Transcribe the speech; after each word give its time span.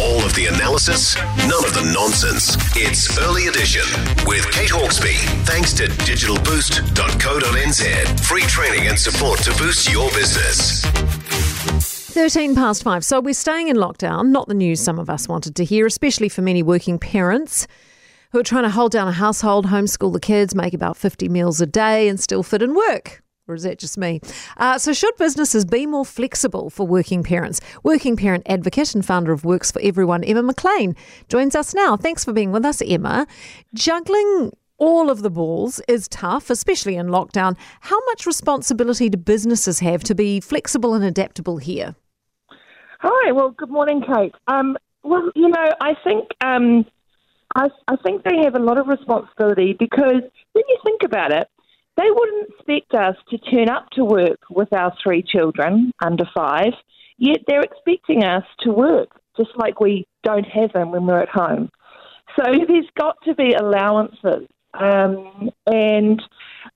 All 0.00 0.24
of 0.24 0.32
the 0.34 0.46
analysis, 0.46 1.14
none 1.16 1.64
of 1.64 1.74
the 1.74 1.92
nonsense. 1.94 2.56
It's 2.76 3.18
Early 3.18 3.48
Edition 3.48 3.82
with 4.26 4.50
Kate 4.50 4.70
Hawkesby. 4.70 5.14
Thanks 5.44 5.74
to 5.74 5.82
digitalboost.co.nz. 5.84 8.20
Free 8.20 8.42
training 8.42 8.88
and 8.88 8.98
support 8.98 9.40
to 9.40 9.50
boost 9.58 9.92
your 9.92 10.08
business. 10.12 10.80
13 12.12 12.54
past 12.54 12.82
five. 12.82 13.04
So 13.04 13.20
we're 13.20 13.34
staying 13.34 13.68
in 13.68 13.76
lockdown, 13.76 14.28
not 14.28 14.48
the 14.48 14.54
news 14.54 14.80
some 14.80 14.98
of 14.98 15.10
us 15.10 15.28
wanted 15.28 15.54
to 15.56 15.64
hear, 15.64 15.84
especially 15.86 16.30
for 16.30 16.40
many 16.40 16.62
working 16.62 16.98
parents 16.98 17.66
who 18.32 18.38
are 18.38 18.44
trying 18.44 18.64
to 18.64 18.70
hold 18.70 18.92
down 18.92 19.08
a 19.08 19.12
household, 19.12 19.66
homeschool 19.66 20.14
the 20.14 20.20
kids, 20.20 20.54
make 20.54 20.72
about 20.72 20.96
50 20.96 21.28
meals 21.28 21.60
a 21.60 21.66
day, 21.66 22.08
and 22.08 22.18
still 22.18 22.42
fit 22.42 22.62
in 22.62 22.74
work. 22.74 23.22
Or 23.52 23.54
is 23.54 23.64
that 23.64 23.78
just 23.78 23.98
me? 23.98 24.20
Uh, 24.56 24.78
so, 24.78 24.94
should 24.94 25.14
businesses 25.18 25.66
be 25.66 25.86
more 25.86 26.06
flexible 26.06 26.70
for 26.70 26.86
working 26.86 27.22
parents? 27.22 27.60
Working 27.82 28.16
parent 28.16 28.44
advocate 28.46 28.94
and 28.94 29.04
founder 29.04 29.30
of 29.30 29.44
Works 29.44 29.70
for 29.70 29.80
Everyone, 29.82 30.24
Emma 30.24 30.42
McLean, 30.42 30.96
joins 31.28 31.54
us 31.54 31.74
now. 31.74 31.98
Thanks 31.98 32.24
for 32.24 32.32
being 32.32 32.50
with 32.50 32.64
us, 32.64 32.80
Emma. 32.80 33.26
Juggling 33.74 34.52
all 34.78 35.10
of 35.10 35.20
the 35.20 35.28
balls 35.28 35.82
is 35.86 36.08
tough, 36.08 36.48
especially 36.48 36.96
in 36.96 37.08
lockdown. 37.08 37.58
How 37.80 37.98
much 38.06 38.24
responsibility 38.24 39.10
do 39.10 39.18
businesses 39.18 39.80
have 39.80 40.02
to 40.04 40.14
be 40.14 40.40
flexible 40.40 40.94
and 40.94 41.04
adaptable 41.04 41.58
here? 41.58 41.94
Hi, 43.00 43.32
well, 43.32 43.50
good 43.50 43.70
morning, 43.70 44.02
Kate. 44.02 44.34
Um, 44.48 44.78
well, 45.02 45.30
you 45.34 45.48
know, 45.48 45.68
I 45.82 45.94
think 46.02 46.30
um, 46.40 46.86
I, 47.54 47.68
I 47.86 47.96
think 47.96 48.24
they 48.24 48.38
have 48.44 48.54
a 48.54 48.60
lot 48.60 48.78
of 48.78 48.88
responsibility 48.88 49.76
because 49.78 50.22
when 50.52 50.64
you 50.68 50.78
think 50.84 51.02
about 51.02 51.32
it, 51.32 51.48
they 51.96 52.08
wouldn't 52.08 52.48
expect 52.50 52.94
us 52.94 53.16
to 53.30 53.38
turn 53.38 53.68
up 53.68 53.90
to 53.90 54.04
work 54.04 54.40
with 54.50 54.72
our 54.72 54.94
three 55.02 55.22
children 55.22 55.92
under 56.02 56.24
five, 56.34 56.72
yet 57.18 57.38
they're 57.46 57.62
expecting 57.62 58.24
us 58.24 58.44
to 58.60 58.70
work 58.72 59.20
just 59.36 59.50
like 59.56 59.80
we 59.80 60.06
don't 60.22 60.46
have 60.46 60.72
them 60.72 60.90
when 60.90 61.06
we're 61.06 61.22
at 61.22 61.28
home. 61.28 61.70
So 62.36 62.44
there's 62.68 62.88
got 62.98 63.16
to 63.24 63.34
be 63.34 63.52
allowances. 63.52 64.48
Um, 64.74 65.50
and 65.66 66.22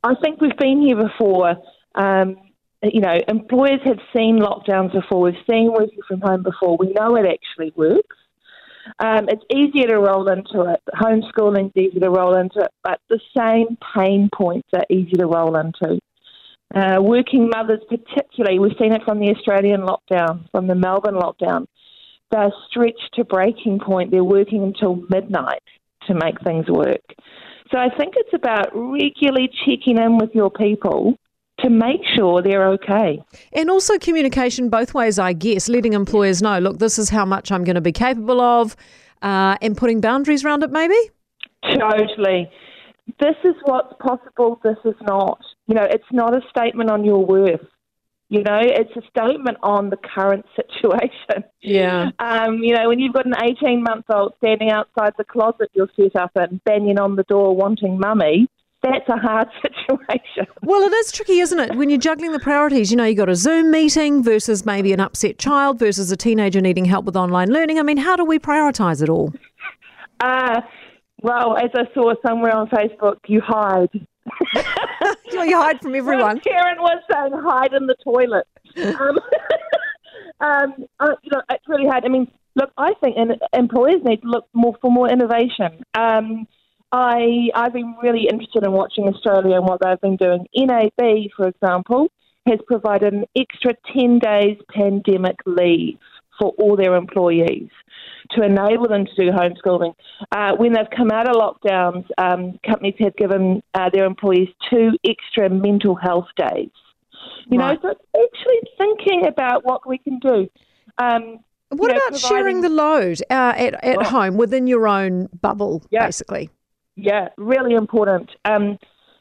I 0.02 0.14
think 0.22 0.40
we've 0.40 0.56
been 0.58 0.82
here 0.82 0.96
before. 0.96 1.56
Um, 1.94 2.36
you 2.82 3.00
know, 3.00 3.16
employers 3.26 3.80
have 3.84 3.98
seen 4.14 4.38
lockdowns 4.38 4.92
before. 4.92 5.22
We've 5.22 5.34
seen 5.48 5.72
working 5.72 6.00
from 6.06 6.20
home 6.20 6.42
before. 6.42 6.76
We 6.78 6.92
know 6.92 7.16
it 7.16 7.26
actually 7.26 7.72
works. 7.74 8.16
Um, 8.98 9.28
it's 9.28 9.44
easier 9.54 9.88
to 9.88 9.98
roll 9.98 10.28
into 10.28 10.62
it. 10.72 10.80
Homeschooling's 10.94 11.76
easy 11.76 12.00
to 12.00 12.10
roll 12.10 12.36
into 12.36 12.60
it, 12.60 12.70
but 12.82 13.00
the 13.08 13.20
same 13.36 13.76
pain 13.94 14.28
points 14.34 14.68
are 14.74 14.84
easy 14.90 15.12
to 15.12 15.26
roll 15.26 15.56
into. 15.56 15.98
Uh, 16.74 17.00
working 17.00 17.48
mothers, 17.48 17.80
particularly, 17.88 18.58
we've 18.58 18.76
seen 18.78 18.92
it 18.92 19.02
from 19.04 19.20
the 19.20 19.30
Australian 19.30 19.82
lockdown, 19.82 20.50
from 20.50 20.66
the 20.66 20.74
Melbourne 20.74 21.14
lockdown. 21.14 21.66
They're 22.30 22.52
stretched 22.68 23.10
to 23.14 23.24
breaking 23.24 23.80
point. 23.80 24.10
They're 24.10 24.24
working 24.24 24.62
until 24.64 24.96
midnight 25.08 25.62
to 26.08 26.14
make 26.14 26.40
things 26.42 26.66
work. 26.68 27.04
So 27.70 27.78
I 27.78 27.88
think 27.96 28.14
it's 28.16 28.34
about 28.34 28.70
regularly 28.74 29.48
checking 29.64 29.98
in 29.98 30.18
with 30.18 30.30
your 30.34 30.50
people 30.50 31.16
to 31.60 31.70
make 31.70 32.00
sure 32.14 32.42
they're 32.42 32.68
okay. 32.72 33.22
And 33.52 33.70
also 33.70 33.98
communication 33.98 34.68
both 34.68 34.94
ways, 34.94 35.18
I 35.18 35.32
guess, 35.32 35.68
letting 35.68 35.94
employers 35.94 36.42
know, 36.42 36.58
look, 36.58 36.78
this 36.78 36.98
is 36.98 37.08
how 37.08 37.24
much 37.24 37.50
I'm 37.50 37.64
going 37.64 37.76
to 37.76 37.80
be 37.80 37.92
capable 37.92 38.40
of, 38.40 38.76
uh, 39.22 39.56
and 39.62 39.76
putting 39.76 40.00
boundaries 40.00 40.44
around 40.44 40.62
it, 40.62 40.70
maybe? 40.70 40.98
Totally. 41.64 42.50
This 43.20 43.36
is 43.44 43.54
what's 43.64 43.94
possible, 44.00 44.60
this 44.62 44.76
is 44.84 44.96
not. 45.02 45.40
You 45.66 45.74
know, 45.74 45.86
it's 45.88 46.04
not 46.12 46.34
a 46.34 46.40
statement 46.50 46.90
on 46.90 47.04
your 47.04 47.24
worth. 47.24 47.66
You 48.28 48.42
know, 48.42 48.58
it's 48.60 48.90
a 48.96 49.02
statement 49.08 49.56
on 49.62 49.90
the 49.90 49.96
current 49.96 50.44
situation. 50.56 51.44
Yeah. 51.62 52.10
Um, 52.18 52.58
you 52.58 52.74
know, 52.74 52.88
when 52.88 52.98
you've 52.98 53.14
got 53.14 53.26
an 53.26 53.34
18 53.40 53.82
month 53.82 54.06
old 54.10 54.34
standing 54.38 54.70
outside 54.70 55.12
the 55.16 55.24
closet 55.24 55.70
you're 55.74 55.88
set 55.96 56.16
up 56.16 56.32
in, 56.36 56.60
banging 56.64 56.98
on 56.98 57.16
the 57.16 57.22
door 57.24 57.54
wanting 57.54 57.98
mummy, 57.98 58.48
that's 58.82 59.08
a 59.08 59.16
hard 59.16 59.48
situation. 59.62 60.46
Well, 60.62 60.82
it 60.82 60.92
is 60.92 61.12
tricky, 61.12 61.40
isn't 61.40 61.58
it? 61.58 61.76
When 61.76 61.90
you're 61.90 61.98
juggling 61.98 62.32
the 62.32 62.40
priorities, 62.40 62.90
you 62.90 62.96
know, 62.96 63.04
you've 63.04 63.16
got 63.16 63.28
a 63.28 63.34
Zoom 63.34 63.70
meeting 63.70 64.22
versus 64.22 64.64
maybe 64.64 64.92
an 64.92 65.00
upset 65.00 65.38
child 65.38 65.78
versus 65.78 66.10
a 66.10 66.16
teenager 66.16 66.60
needing 66.60 66.84
help 66.84 67.04
with 67.04 67.16
online 67.16 67.50
learning. 67.50 67.78
I 67.78 67.82
mean, 67.82 67.96
how 67.96 68.16
do 68.16 68.24
we 68.24 68.38
prioritise 68.38 69.02
it 69.02 69.08
all? 69.08 69.32
Uh, 70.20 70.60
well, 71.22 71.56
as 71.56 71.70
I 71.74 71.84
saw 71.94 72.14
somewhere 72.26 72.54
on 72.54 72.68
Facebook, 72.68 73.16
you 73.26 73.40
hide. 73.40 73.90
you 75.32 75.60
hide 75.60 75.80
from 75.80 75.94
everyone. 75.94 76.26
One 76.26 76.40
parent 76.40 76.80
was 76.80 77.02
saying 77.10 77.32
hide 77.34 77.72
in 77.72 77.86
the 77.86 77.96
toilet. 78.04 78.46
um, 79.00 79.18
um, 80.40 80.86
uh, 81.00 81.14
you 81.22 81.30
know, 81.32 81.42
it's 81.50 81.66
really 81.68 81.86
hard. 81.86 82.04
I 82.04 82.08
mean, 82.08 82.30
look, 82.54 82.70
I 82.76 82.92
think 83.02 83.16
employers 83.52 84.02
need 84.04 84.22
to 84.22 84.28
look 84.28 84.46
more 84.52 84.76
for 84.80 84.90
more 84.90 85.08
innovation. 85.08 85.82
Um, 85.94 86.46
I 86.92 87.48
I've 87.54 87.72
been 87.72 87.94
really 88.02 88.28
interested 88.30 88.64
in 88.64 88.72
watching 88.72 89.08
Australia 89.08 89.56
and 89.56 89.66
what 89.66 89.80
they've 89.82 90.00
been 90.00 90.16
doing. 90.16 90.46
NAB, 90.54 91.30
for 91.36 91.48
example, 91.48 92.08
has 92.46 92.58
provided 92.66 93.12
an 93.12 93.24
extra 93.36 93.74
ten 93.92 94.18
days 94.18 94.56
pandemic 94.72 95.36
leave 95.46 95.98
for 96.38 96.50
all 96.58 96.76
their 96.76 96.94
employees 96.94 97.70
to 98.32 98.42
enable 98.42 98.88
them 98.88 99.06
to 99.06 99.14
do 99.16 99.30
homeschooling. 99.30 99.94
Uh, 100.32 100.54
when 100.56 100.72
they've 100.72 100.90
come 100.94 101.10
out 101.10 101.28
of 101.28 101.36
lockdowns, 101.36 102.04
um, 102.18 102.58
companies 102.66 102.94
have 102.98 103.16
given 103.16 103.62
uh, 103.74 103.88
their 103.92 104.04
employees 104.04 104.48
two 104.70 104.90
extra 105.08 105.48
mental 105.48 105.94
health 105.94 106.28
days. 106.36 106.70
You 107.48 107.58
right. 107.58 107.82
know, 107.82 107.94
so 108.14 108.22
actually 108.22 108.70
thinking 108.76 109.26
about 109.26 109.64
what 109.64 109.86
we 109.86 109.98
can 109.98 110.18
do. 110.18 110.48
Um, 110.98 111.38
what 111.70 111.88
know, 111.88 111.96
about 111.96 112.10
providing... 112.10 112.18
sharing 112.18 112.60
the 112.60 112.68
load 112.68 113.22
uh, 113.30 113.54
at, 113.56 113.74
at 113.84 113.96
well, 113.98 114.10
home 114.10 114.36
within 114.36 114.66
your 114.66 114.86
own 114.86 115.28
bubble, 115.40 115.82
yeah. 115.90 116.06
basically? 116.06 116.50
Yeah, 116.96 117.28
really 117.36 117.74
important. 117.74 118.30
Um, 118.44 118.78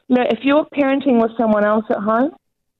you 0.08 0.16
know, 0.16 0.24
if 0.28 0.40
you're 0.42 0.66
parenting 0.66 1.20
with 1.20 1.32
someone 1.38 1.64
else 1.64 1.84
at 1.90 1.98
home, 1.98 2.30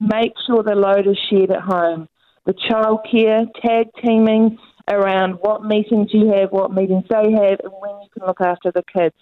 make 0.01 0.33
sure 0.47 0.63
the 0.63 0.75
load 0.75 1.07
is 1.07 1.19
shared 1.31 1.51
at 1.51 1.61
home. 1.61 2.09
The 2.47 2.55
childcare, 2.55 3.47
tag 3.63 3.89
teaming 4.03 4.59
around 4.89 5.33
what 5.41 5.65
meetings 5.65 6.09
you 6.13 6.33
have, 6.33 6.51
what 6.51 6.73
meetings 6.73 7.05
they 7.11 7.33
have, 7.33 7.61
and 7.63 7.73
when 7.81 8.01
you 8.03 8.09
can 8.13 8.27
look 8.27 8.41
after 8.41 8.71
the 8.73 8.85
kids. 8.93 9.17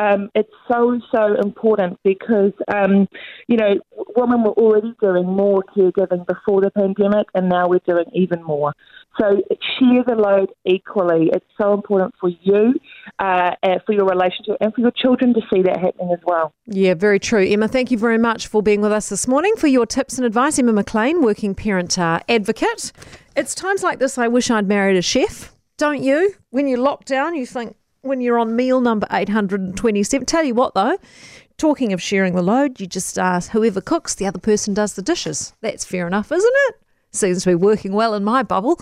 Um, 0.00 0.30
it's 0.34 0.52
so, 0.70 0.98
so 1.14 1.34
important 1.42 1.98
because, 2.02 2.52
um, 2.74 3.08
you 3.46 3.56
know, 3.56 3.74
women 4.16 4.42
were 4.42 4.52
already 4.52 4.94
doing 5.00 5.26
more 5.26 5.62
caregiving 5.76 6.26
before 6.26 6.60
the 6.62 6.70
pandemic, 6.70 7.26
and 7.34 7.48
now 7.48 7.68
we're 7.68 7.80
doing 7.86 8.06
even 8.14 8.42
more. 8.42 8.72
So 9.20 9.42
share 9.78 10.02
the 10.06 10.14
load 10.14 10.50
equally. 10.64 11.30
It's 11.34 11.44
so 11.60 11.74
important 11.74 12.14
for 12.18 12.30
you, 12.30 12.74
uh, 13.18 13.50
for 13.84 13.92
your 13.92 14.06
relationship, 14.06 14.56
and 14.60 14.72
for 14.72 14.80
your 14.80 14.92
children 14.92 15.34
to 15.34 15.40
see 15.52 15.60
that 15.62 15.78
happening 15.78 16.10
as 16.12 16.20
well. 16.24 16.54
Yeah, 16.66 16.94
very 16.94 17.18
true. 17.18 17.44
Emma, 17.46 17.68
thank 17.68 17.90
you 17.90 17.98
very 17.98 18.16
much 18.16 18.46
for 18.46 18.62
being 18.62 18.80
with 18.80 18.92
us 18.92 19.10
this 19.10 19.28
morning 19.28 19.54
for 19.56 19.66
your 19.66 19.84
tips 19.84 20.16
and 20.16 20.26
advice. 20.26 20.58
Emma 20.58 20.72
McLean, 20.72 21.20
working 21.20 21.54
parent 21.54 21.98
uh, 21.98 22.20
advocate. 22.28 22.92
It's 23.36 23.54
times 23.54 23.82
like 23.82 23.98
this 23.98 24.16
I 24.16 24.28
wish 24.28 24.50
I'd 24.50 24.66
married 24.66 24.96
a 24.96 25.02
chef. 25.02 25.54
Don't 25.76 26.02
you? 26.02 26.34
When 26.50 26.68
you're 26.68 26.78
locked 26.78 27.08
down, 27.08 27.34
you 27.34 27.44
think, 27.44 27.76
when 28.02 28.20
you're 28.20 28.38
on 28.38 28.54
meal 28.54 28.80
number 28.80 29.06
827. 29.10 30.26
Tell 30.26 30.44
you 30.44 30.54
what, 30.54 30.74
though, 30.74 30.98
talking 31.56 31.92
of 31.92 32.02
sharing 32.02 32.34
the 32.34 32.42
load, 32.42 32.80
you 32.80 32.86
just 32.86 33.18
ask 33.18 33.50
whoever 33.52 33.80
cooks, 33.80 34.14
the 34.14 34.26
other 34.26 34.38
person 34.38 34.74
does 34.74 34.94
the 34.94 35.02
dishes. 35.02 35.54
That's 35.60 35.84
fair 35.84 36.06
enough, 36.06 36.30
isn't 36.30 36.54
it? 36.68 36.76
Seems 37.12 37.42
to 37.44 37.50
be 37.50 37.54
working 37.54 37.92
well 37.92 38.14
in 38.14 38.24
my 38.24 38.42
bubble. 38.42 38.80